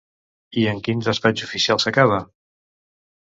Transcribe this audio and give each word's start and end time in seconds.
I 0.61 0.63
en 0.71 0.79
quin 0.87 1.03
despatx 1.07 1.45
oficial 1.47 1.81
s’acaba? 1.85 2.17